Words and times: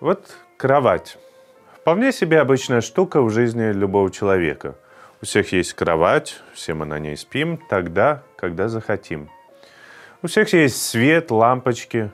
Вот 0.00 0.36
кровать. 0.58 1.16
Вполне 1.74 2.12
себе 2.12 2.40
обычная 2.40 2.82
штука 2.82 3.22
в 3.22 3.30
жизни 3.30 3.72
любого 3.72 4.10
человека. 4.10 4.76
У 5.22 5.24
всех 5.24 5.52
есть 5.52 5.72
кровать, 5.72 6.42
все 6.52 6.74
мы 6.74 6.84
на 6.84 6.98
ней 6.98 7.16
спим 7.16 7.58
тогда, 7.70 8.22
когда 8.36 8.68
захотим. 8.68 9.30
У 10.22 10.26
всех 10.26 10.52
есть 10.52 10.82
свет, 10.82 11.30
лампочки. 11.30 12.10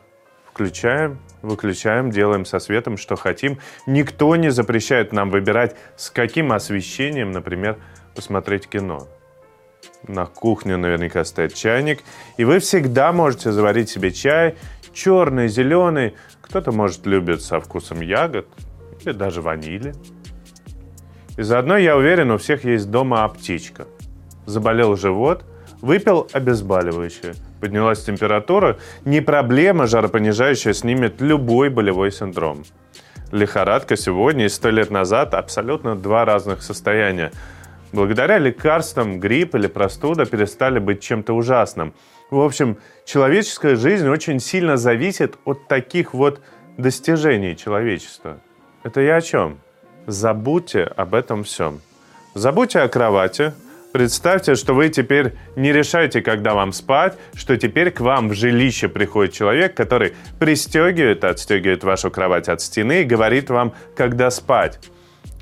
Включаем, 0.53 1.18
выключаем, 1.40 2.10
делаем 2.10 2.45
со 2.45 2.60
светом, 2.60 2.96
что 2.96 3.16
хотим. 3.16 3.58
Никто 3.87 4.37
не 4.37 4.51
запрещает 4.51 5.12
нам 5.12 5.30
выбирать, 5.30 5.74
с 5.96 6.10
каким 6.10 6.53
освещением, 6.53 7.33
например, 7.33 7.78
посмотреть 8.14 8.69
кино. 8.69 9.08
На 10.06 10.26
кухне 10.26 10.76
наверняка 10.76 11.24
стоит 11.24 11.54
чайник, 11.54 12.01
и 12.37 12.44
вы 12.44 12.58
всегда 12.58 13.12
можете 13.12 13.53
заварить 13.53 13.88
себе 13.88 14.10
чай, 14.10 14.56
черный, 14.92 15.49
зеленый, 15.49 16.14
кто-то, 16.41 16.73
может, 16.73 17.06
любит 17.06 17.42
со 17.42 17.60
вкусом 17.60 18.00
ягод 18.00 18.46
или 19.05 19.12
даже 19.12 19.41
ванили. 19.41 19.95
И 21.36 21.42
заодно, 21.42 21.77
я 21.78 21.96
уверен, 21.96 22.30
у 22.30 22.38
всех 22.38 22.64
есть 22.64 22.91
дома 22.91 23.24
аптечка. 23.24 23.86
Заболел 24.45 24.96
живот, 24.96 25.45
выпил 25.80 26.28
обезболивающее. 26.33 27.34
Поднялась 27.60 28.05
температура, 28.05 28.78
не 29.05 29.20
проблема, 29.20 29.86
жаропонижающая 29.86 30.72
снимет 30.72 31.20
любой 31.20 31.70
болевой 31.70 32.12
синдром. 32.12 32.64
Лихорадка 33.30 33.96
сегодня 33.96 34.44
и 34.44 34.48
сто 34.48 34.69
лет 34.69 34.91
назад 34.91 35.33
абсолютно 35.33 35.96
два 35.96 36.24
разных 36.24 36.62
состояния. 36.62 37.33
Благодаря 37.92 38.38
лекарствам 38.38 39.20
грипп 39.20 39.55
или 39.55 39.66
простуда 39.66 40.24
перестали 40.27 40.78
быть 40.78 41.00
чем-то 41.00 41.34
ужасным– 41.34 41.95
в 42.33 42.41
общем, 42.41 42.78
человеческая 43.05 43.77
жизнь 43.77 44.09
очень 44.09 44.41
сильно 44.41 44.78
зависит 44.78 45.37
от 45.45 45.69
таких 45.69 46.14
вот 46.14 46.41
достижений 46.78 47.55
человечества. 47.55 48.41
Это 48.84 49.02
я 49.02 49.16
о 49.16 49.20
чем? 49.20 49.60
Забудьте 50.06 50.84
об 50.84 51.14
этом 51.14 51.44
всем. 51.44 51.83
Забудьте 52.33 52.78
о 52.78 52.89
кровати. 52.89 53.53
Представьте, 53.92 54.55
что 54.55 54.72
вы 54.72 54.88
теперь 54.88 55.34
не 55.56 55.75
решаете, 55.75 56.22
когда 56.22 56.55
вам 56.55 56.72
спать, 56.72 57.19
что 57.34 57.59
теперь 57.59 57.91
к 57.91 58.00
вам 58.00 58.31
в 58.31 58.34
жилище 58.34 58.88
приходит 58.88 59.34
человек, 59.34 59.75
который 59.75 60.14
пристегивает, 60.38 61.25
отстегивает 61.25 61.84
вашу 61.84 62.11
кровать 62.11 62.48
от 62.48 62.62
стены 62.62 63.03
и 63.03 63.05
говорит 63.05 63.50
вам, 63.50 63.75
когда 63.94 64.31
спать. 64.31 64.81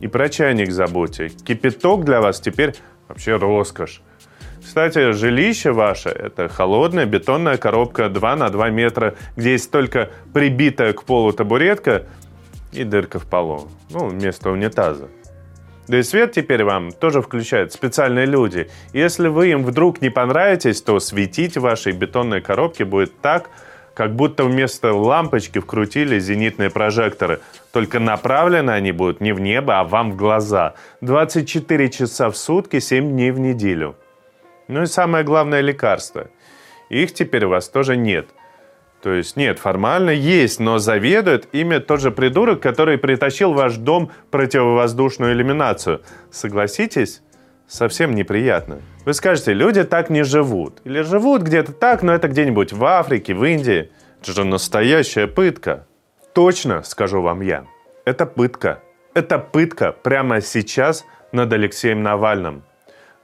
И 0.01 0.09
про 0.09 0.29
чайник 0.29 0.73
забудьте. 0.73 1.29
Кипяток 1.29 2.05
для 2.05 2.21
вас 2.21 2.41
теперь 2.41 2.75
вообще 3.09 3.37
роскошь. 3.37 4.03
Кстати, 4.63 5.13
жилище 5.13 5.73
ваше– 5.73 6.09
это 6.11 6.49
холодная 6.49 7.07
бетонная 7.07 7.57
коробка 7.57 8.09
2 8.09 8.37
на 8.37 8.51
2 8.51 8.71
метра, 8.71 9.15
где 9.37 9.53
есть 9.53 9.71
только 9.71 10.11
прибитая 10.33 10.93
к 10.93 11.05
полу 11.05 11.33
табуретка 11.33 12.07
и 12.73 12.85
дырка 12.85 13.19
в 13.19 13.27
полу. 13.27 13.69
Ну, 13.91 14.09
вместо 14.09 14.51
унитаза. 14.51 15.09
Да 15.89 15.99
и 15.99 16.03
свет 16.03 16.33
теперь 16.33 16.63
вам 16.63 16.93
тоже 16.93 17.21
включают 17.21 17.73
специальные 17.73 18.27
люди. 18.27 18.71
Если 18.93 19.27
вы 19.27 19.51
им 19.51 19.65
вдруг 19.65 20.01
не 20.01 20.09
понравитесь, 20.09 20.81
то 20.83 21.01
светить 21.01 21.57
в 21.57 21.63
вашей 21.63 21.93
бетонной 21.93 22.41
коробке 22.41 22.85
будет 22.85 23.21
так, 23.21 23.51
как 23.95 24.15
будто 24.15 24.45
вместо 24.45 24.93
лампочки 24.95 25.59
вкрутили 25.59 26.19
зенитные 26.19 26.71
прожекторы. 26.71 27.41
Только 27.73 27.99
направлены 28.01 28.71
они 28.71 28.93
будут 28.93 29.21
не 29.21 29.33
в 29.33 29.41
небо, 29.41 29.81
а 29.81 29.85
вам 29.85 30.13
в 30.13 30.17
глаза. 30.17 30.75
24 31.01 31.91
часа 31.91 32.31
в 32.31 32.37
сутки, 32.37 32.81
7 32.81 33.11
дней 33.11 33.31
в 33.31 33.41
неделю. 33.41 33.97
Ну 34.69 34.83
и 34.83 34.87
самое 34.87 35.25
главное 35.25 35.61
лекарство. 35.61 36.29
Их 36.89 37.13
теперь 37.13 37.45
у 37.45 37.51
вас 37.51 37.69
тоже 37.69 37.97
нет. 37.97 38.29
То 39.03 39.13
есть 39.13 39.37
нет, 39.37 39.59
формально 39.59 40.11
есть, 40.11 40.61
но 40.61 40.79
заведует 40.79 41.49
ими 41.53 41.79
тот 41.79 42.01
же 42.01 42.11
придурок, 42.11 42.61
который 42.61 42.99
притащил 42.99 43.53
в 43.53 43.57
ваш 43.57 43.77
дом 43.77 44.11
противовоздушную 44.31 45.33
иллюминацию. 45.33 46.03
Согласитесь? 46.31 47.23
Совсем 47.71 48.15
неприятно. 48.15 48.81
Вы 49.05 49.15
скажете, 49.15 49.55
люди 49.55 49.85
так 49.85 50.11
не 50.11 50.25
живут. 50.25 50.81
Или 50.85 51.03
живут 51.03 51.43
где-то 51.43 51.73
так, 51.73 52.03
но 52.03 52.13
это 52.13 52.29
где-нибудь 52.29 52.73
в 52.73 52.85
Африке, 52.85 53.33
в 53.33 53.45
Индии. 53.45 53.91
Это 54.21 54.33
же 54.33 54.45
настоящая 54.45 55.27
пытка. 55.27 55.87
Точно, 56.35 56.83
скажу 56.83 57.23
вам 57.23 57.41
я. 57.41 57.65
Это 58.05 58.27
пытка. 58.27 58.81
Это 59.15 59.39
пытка 59.39 59.93
прямо 59.93 60.41
сейчас 60.41 61.05
над 61.33 61.53
Алексеем 61.53 62.03
Навальным 62.03 62.65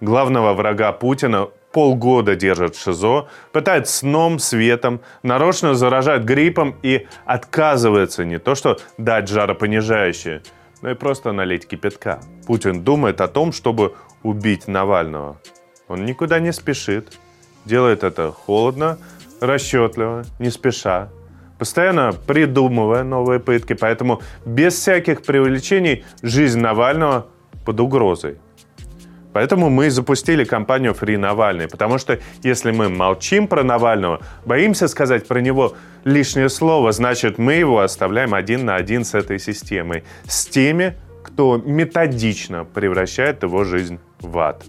главного 0.00 0.52
врага 0.52 0.92
Путина, 0.92 1.48
полгода 1.72 2.36
держит 2.36 2.74
в 2.74 2.82
ШИЗО, 2.82 3.28
пытает 3.52 3.88
сном, 3.88 4.38
светом, 4.38 5.00
нарочно 5.22 5.74
заражает 5.74 6.24
гриппом 6.24 6.76
и 6.82 7.06
отказывается 7.24 8.24
не 8.24 8.38
то 8.38 8.54
что 8.54 8.78
дать 8.98 9.28
жаропонижающее, 9.28 10.42
но 10.82 10.90
и 10.90 10.94
просто 10.94 11.32
налить 11.32 11.66
кипятка. 11.66 12.20
Путин 12.46 12.82
думает 12.82 13.20
о 13.20 13.28
том, 13.28 13.52
чтобы 13.52 13.94
убить 14.26 14.66
Навального. 14.66 15.40
Он 15.88 16.04
никуда 16.04 16.40
не 16.40 16.52
спешит, 16.52 17.18
делает 17.64 18.02
это 18.02 18.32
холодно, 18.32 18.98
расчетливо, 19.40 20.24
не 20.38 20.50
спеша, 20.50 21.08
постоянно 21.58 22.12
придумывая 22.26 23.04
новые 23.04 23.38
пытки, 23.38 23.74
поэтому 23.74 24.20
без 24.44 24.74
всяких 24.74 25.22
преувеличений 25.22 26.04
жизнь 26.22 26.58
Навального 26.58 27.26
под 27.64 27.80
угрозой. 27.80 28.38
Поэтому 29.32 29.68
мы 29.68 29.90
запустили 29.90 30.44
кампанию 30.44 30.92
Free 30.92 31.18
Навальный, 31.18 31.68
потому 31.68 31.98
что 31.98 32.18
если 32.42 32.70
мы 32.70 32.88
молчим 32.88 33.46
про 33.46 33.62
Навального, 33.62 34.20
боимся 34.46 34.88
сказать 34.88 35.28
про 35.28 35.40
него 35.40 35.74
лишнее 36.04 36.48
слово, 36.48 36.92
значит 36.92 37.36
мы 37.38 37.52
его 37.52 37.80
оставляем 37.80 38.32
один 38.32 38.64
на 38.64 38.76
один 38.76 39.04
с 39.04 39.14
этой 39.14 39.38
системой, 39.38 40.04
с 40.26 40.46
теми, 40.46 40.96
кто 41.36 41.58
методично 41.58 42.64
превращает 42.64 43.42
его 43.42 43.62
жизнь 43.64 43.98
в 44.20 44.38
ад. 44.38 44.64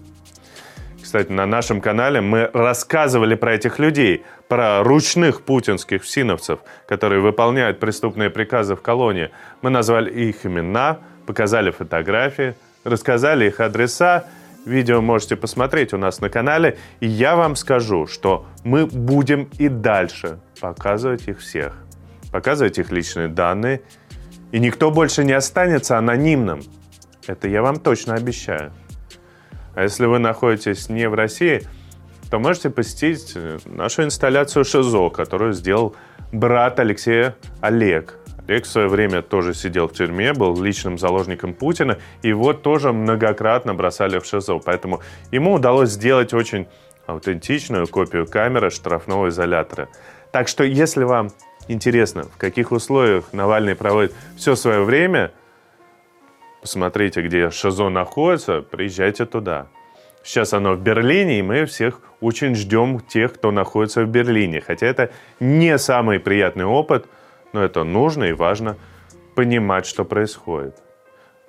Кстати, 1.02 1.32
на 1.32 1.46
нашем 1.46 1.80
канале 1.80 2.20
мы 2.20 2.50
рассказывали 2.52 3.36
про 3.36 3.54
этих 3.54 3.78
людей, 3.78 4.22
про 4.48 4.82
ручных 4.82 5.40
путинских 5.40 6.02
всиновцев, 6.02 6.58
которые 6.86 7.22
выполняют 7.22 7.80
преступные 7.80 8.28
приказы 8.28 8.76
в 8.76 8.82
колонии. 8.82 9.30
Мы 9.62 9.70
назвали 9.70 10.10
их 10.10 10.44
имена, 10.44 10.98
показали 11.24 11.70
фотографии, 11.70 12.54
рассказали 12.84 13.46
их 13.46 13.60
адреса 13.60 14.26
Видео 14.66 15.00
можете 15.00 15.36
посмотреть 15.36 15.94
у 15.94 15.96
нас 15.96 16.20
на 16.20 16.28
канале. 16.28 16.76
И 17.00 17.06
я 17.06 17.34
вам 17.34 17.56
скажу, 17.56 18.06
что 18.06 18.44
мы 18.62 18.84
будем 18.84 19.48
и 19.58 19.68
дальше 19.68 20.38
показывать 20.60 21.28
их 21.28 21.38
всех. 21.38 21.72
Показывать 22.30 22.78
их 22.78 22.90
личные 22.90 23.28
данные. 23.28 23.80
И 24.52 24.58
никто 24.58 24.90
больше 24.90 25.24
не 25.24 25.32
останется 25.32 25.98
анонимным. 25.98 26.62
Это 27.26 27.48
я 27.48 27.62
вам 27.62 27.78
точно 27.78 28.14
обещаю. 28.14 28.72
А 29.74 29.82
если 29.82 30.06
вы 30.06 30.18
находитесь 30.18 30.88
не 30.88 31.08
в 31.08 31.14
России, 31.14 31.62
то 32.30 32.38
можете 32.38 32.70
посетить 32.70 33.36
нашу 33.64 34.04
инсталляцию 34.04 34.64
ШИЗО, 34.64 35.10
которую 35.10 35.52
сделал 35.52 35.94
брат 36.32 36.80
Алексея 36.80 37.36
Олег. 37.60 38.16
Олег 38.46 38.64
в 38.64 38.68
свое 38.68 38.88
время 38.88 39.20
тоже 39.20 39.52
сидел 39.52 39.88
в 39.88 39.92
тюрьме, 39.92 40.32
был 40.32 40.60
личным 40.62 40.98
заложником 40.98 41.52
Путина, 41.52 41.98
и 42.22 42.28
его 42.28 42.54
тоже 42.54 42.92
многократно 42.92 43.74
бросали 43.74 44.18
в 44.18 44.24
ШИЗО. 44.24 44.58
Поэтому 44.64 45.00
ему 45.30 45.52
удалось 45.52 45.90
сделать 45.90 46.32
очень 46.32 46.66
аутентичную 47.06 47.86
копию 47.86 48.26
камеры 48.26 48.70
штрафного 48.70 49.28
изолятора. 49.28 49.88
Так 50.32 50.48
что, 50.48 50.64
если 50.64 51.04
вам 51.04 51.30
интересно, 51.68 52.24
в 52.24 52.36
каких 52.36 52.72
условиях 52.72 53.32
Навальный 53.32 53.74
проводит 53.74 54.12
все 54.36 54.56
свое 54.56 54.82
время, 54.82 55.32
посмотрите, 56.60 57.22
где 57.22 57.50
ШИЗО 57.50 57.88
находится, 57.88 58.62
приезжайте 58.62 59.24
туда. 59.26 59.68
Сейчас 60.24 60.52
оно 60.52 60.74
в 60.74 60.80
Берлине, 60.80 61.38
и 61.38 61.42
мы 61.42 61.64
всех 61.64 62.00
очень 62.20 62.54
ждем 62.54 63.00
тех, 63.00 63.34
кто 63.34 63.50
находится 63.50 64.02
в 64.02 64.08
Берлине. 64.08 64.60
Хотя 64.60 64.86
это 64.86 65.10
не 65.40 65.78
самый 65.78 66.18
приятный 66.18 66.64
опыт– 66.64 67.06
но 67.52 67.64
это 67.64 67.84
нужно 67.84 68.24
и 68.24 68.32
важно 68.32 68.76
понимать, 69.34 69.86
что 69.86 70.04
происходит. 70.04 70.76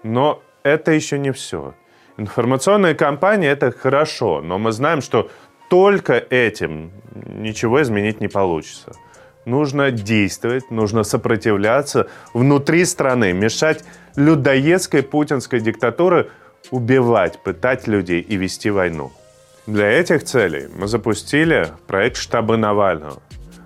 Но 0.04 0.42
это 0.64 0.92
еще 0.92 1.20
не 1.20 1.32
все. 1.32 1.74
Информационная 2.18 2.96
кампания– 2.96 3.48
это 3.52 3.72
хорошо, 3.72 4.42
но 4.42 4.58
мы 4.58 4.72
знаем, 4.72 5.02
что 5.02 5.30
только 5.70 6.14
этим 6.14 6.92
ничего 7.14 7.82
изменить 7.82 8.22
не 8.22 8.28
получится. 8.28 8.94
Нужно 9.46 9.92
действовать, 9.92 10.70
нужно 10.70 11.04
сопротивляться 11.04 12.08
внутри 12.34 12.86
страны, 12.86 13.34
мешать 13.34 13.84
людоедской 14.16 15.02
путинской 15.02 15.60
диктатуре 15.62 16.30
убивать, 16.72 17.42
пытать 17.44 17.88
людей 17.88 18.22
и 18.22 18.36
вести 18.36 18.70
войну. 18.70 19.12
Для 19.66 19.90
этих 19.90 20.24
целей 20.24 20.68
мы 20.76 20.88
запустили 20.88 21.68
проект 21.88 22.18
штаба 22.18 22.58
Навального. 22.58 23.22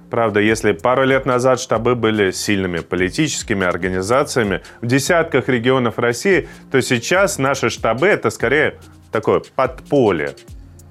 Правда, 0.10 0.40
если 0.40 0.74
пару 0.74 1.06
лет 1.06 1.26
назад 1.26 1.60
штабы 1.60 1.96
были 1.96 2.30
сильными 2.30 2.80
политическими 2.80 3.66
организациями 3.66 4.62
в 4.82 4.86
десятках 4.86 5.50
регионов 5.50 5.98
России, 5.98 6.48
то 6.72 6.82
сейчас 6.82 7.40
наши 7.40 7.72
штабы 7.72 8.08
это 8.08 8.30
скорее 8.30 8.76
такое 9.12 9.42
подполье. 9.56 10.36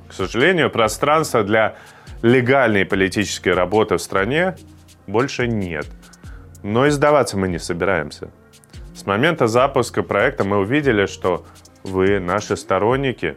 К 0.08 0.12
сожалению, 0.12 0.70
пространства 0.70 1.44
для 1.44 1.76
легальной 2.23 2.85
политической 2.85 3.51
работы 3.51 3.97
в 3.97 4.03
стране 4.03 4.57
больше 5.07 5.47
нет. 5.47 5.87
Но 6.63 6.87
и 6.87 6.91
сдаваться 6.91 7.37
мы 7.37 7.49
не 7.49 7.59
собираемся. 7.59 8.31
С 8.95 9.05
момента 9.07 9.49
запуска 9.49 10.03
проекта 10.03 10.45
мы 10.45 10.59
увидели, 10.59 11.07
что 11.07 11.45
вы 11.83 12.21
наши 12.21 12.57
сторонники, 12.57 13.37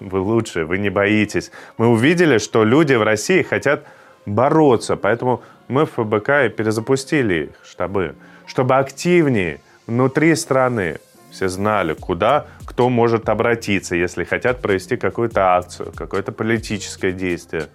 вы 0.00 0.20
лучшие, 0.20 0.66
вы 0.66 0.78
не 0.78 0.90
боитесь. 0.90 1.50
Мы 1.78 1.88
увидели, 1.88 2.36
что 2.36 2.64
люди 2.64 2.92
в 2.94 3.02
России 3.02 3.42
хотят 3.42 3.86
бороться, 4.26 4.96
поэтому 4.96 5.42
мы 5.68 5.86
в 5.86 5.92
ФБК 5.92 6.28
и 6.44 6.48
перезапустили 6.50 7.44
их 7.46 7.50
штабы, 7.64 8.14
чтобы 8.46 8.76
активнее 8.76 9.60
внутри 9.86 10.34
страны 10.34 10.98
все 11.30 11.48
знали, 11.48 11.94
куда 11.94 12.46
кто 12.66 12.88
может 12.90 13.28
обратиться, 13.28 13.96
если 13.96 14.24
хотят 14.24 14.60
провести 14.60 14.96
какую-то 14.96 15.56
акцию, 15.56 15.92
какое-то 15.94 16.32
политическое 16.32 17.12
действие. 17.12 17.68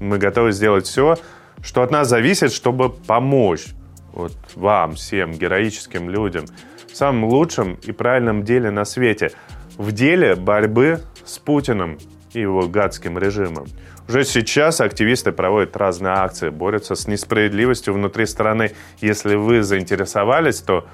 Мы 0.00 0.18
готовы 0.18 0.52
сделать 0.52 0.86
все, 0.86 1.16
что 1.62 1.82
от 1.82 1.90
нас 1.90 2.08
зависит, 2.08 2.52
чтобы 2.52 2.90
помочь 2.90 3.68
вот 4.12 4.32
вам, 4.54 4.94
всем 4.94 5.32
героическим 5.32 6.08
людям, 6.08 6.46
в 6.90 6.96
самом 6.96 7.24
лучшем 7.24 7.78
и 7.82 7.92
правильном 7.92 8.44
деле 8.44 8.70
на 8.70 8.84
свете, 8.84 9.32
в 9.76 9.92
деле 9.92 10.36
борьбы 10.36 11.00
с 11.24 11.38
Путиным 11.38 11.98
и 12.32 12.40
его 12.40 12.68
гадским 12.68 13.18
режимом. 13.18 13.66
Уже 14.08 14.24
сейчас 14.24 14.80
активисты 14.80 15.32
проводят 15.32 15.76
разные 15.76 16.12
акции, 16.12 16.50
борются 16.50 16.94
с 16.94 17.08
несправедливостью 17.08 17.94
внутри 17.94 18.26
страны. 18.26 18.72
Если 19.00 19.34
вы 19.34 19.62
заинтересовались, 19.62 20.60
то 20.60 20.86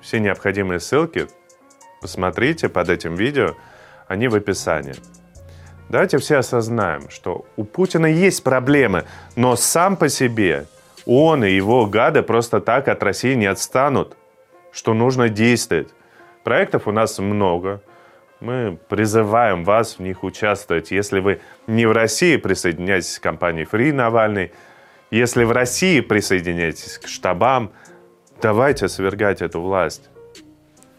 все 0.00 0.18
необходимые 0.18 0.80
ссылки 0.80 1.28
посмотрите 2.00 2.68
под 2.68 2.88
этим 2.88 3.14
видео, 3.14 3.54
они 4.08 4.28
в 4.28 4.34
описании. 4.34 4.94
Давайте 5.90 6.16
все 6.16 6.36
осознаем, 6.36 7.10
что 7.10 7.44
у 7.56 7.64
Путина 7.64 8.06
есть 8.06 8.42
проблемы, 8.42 9.04
но 9.36 9.56
сам 9.56 9.96
по 9.96 10.08
себе 10.08 10.66
он 11.04 11.44
и 11.44 11.50
его 11.50 11.86
гады 11.86 12.22
просто 12.22 12.60
так 12.60 12.88
от 12.88 13.02
России 13.02 13.34
не 13.34 13.46
отстанут, 13.46 14.16
что 14.72 14.94
нужно 14.94 15.28
действовать. 15.28 15.88
Проектов 16.44 16.88
у 16.88 16.92
нас 16.92 17.18
много. 17.18 17.82
Мы 18.40 18.78
призываем 18.88 19.64
вас 19.64 19.96
в 19.96 20.00
них 20.00 20.24
участвовать. 20.24 20.90
Если 20.90 21.20
вы 21.20 21.40
не 21.66 21.84
в 21.84 21.92
России, 21.92 22.36
присоединяйтесь 22.38 23.18
к 23.18 23.22
компании 23.22 23.68
Free 23.70 23.92
Навальный. 23.92 24.52
Если 25.10 25.44
в 25.44 25.52
России, 25.52 26.00
присоединяйтесь 26.00 26.96
к 26.96 27.06
штабам– 27.06 27.72
Давайте 28.42 28.88
свергать 28.88 29.42
эту 29.42 29.60
власть. 29.60 30.08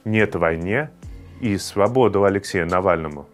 Нет 0.06 0.36
войне 0.36 0.92
и 1.40 1.58
свободу 1.58 2.24
Алексею 2.24 2.68
Навальному. 2.68 3.28